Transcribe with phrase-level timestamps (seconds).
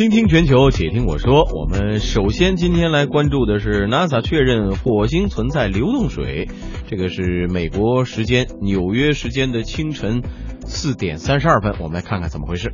[0.00, 1.44] 倾听全球，且听我说。
[1.54, 6.48] 我们首先今天来关注的是 NASA 确认火星存在流动水，
[6.88, 10.22] 这个是美国时间纽约时间的清晨
[10.62, 12.72] 四点三十二分，我们来看看怎么回事。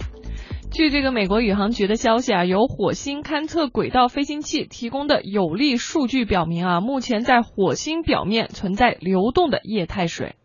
[0.71, 10.37] 据这个美国宇航局的消息啊，由火星勘测轨道飞行器提供的有力数据表明啊，目前在火星表面存在流动的液态水。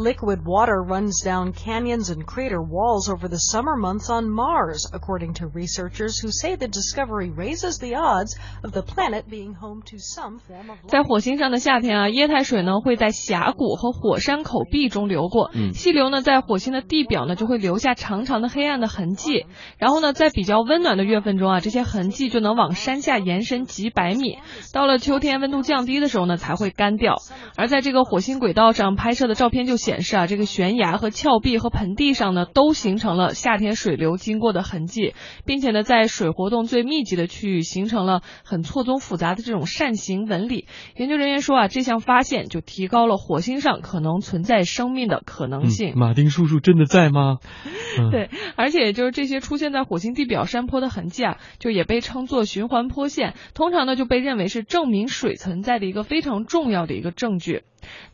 [0.00, 5.34] Liquid water runs down canyons and crater walls over the summer months on Mars, according
[5.34, 8.34] to researchers who say the discovery raises the odds
[8.64, 10.78] of the planet being home to some form of.
[10.86, 19.44] 在火星上的夏天啊，液态水呢会在峡谷和火山口壁中流过，嗯溪流呢在火星的地表呢就会留下长长的黑暗的痕迹，
[19.76, 24.38] 然后呢在比较温暖的月份中啊，这些痕迹就能往山下延伸几百米，
[24.72, 27.16] 到了秋天温度降低的时候呢才会干掉。
[27.58, 29.76] 而在这个火星轨道上拍摄的照片就。
[29.89, 40.66] 显示啊，这个悬崖和峭壁和盆地上呢，都形成了夏天水流经过的痕迹，并且呢，在水活动最密集的区域，形成了很错综复杂的这种扇形纹理。
[40.96, 45.94] 研究人员说啊，这项发现就提高了火星上可能存在生命的可能性。
[45.96, 47.38] 马丁叔叔真的在吗？
[48.12, 57.62] 对，而且就是这些出现在火星地表山坡的痕迹啊，就也被称作循环坡线，通常呢就被认为是证明水存在的一个非常重要的一个证据。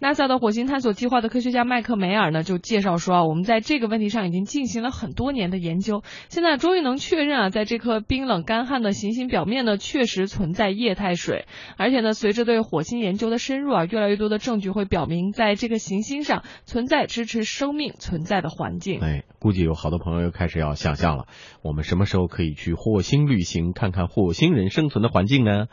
[0.00, 19.00] NASA 的火星探索计划的科学家麦克梅尔呢就介绍说啊，我们在这个问题上已经进行了很多年的研究，现在终于能确认啊，在这颗冰冷干旱的行星表面呢，确实存在液态水，而且呢，随着对火星研究的深入啊，越来越多的证据会表明，在这个行星上存在支持生命存在的环境。
[19.00, 21.26] 哎，估计有好多朋友又开始要想象了，
[21.62, 25.66] 我们什么时候可以去火星旅行，看看火星人生存的环境呢？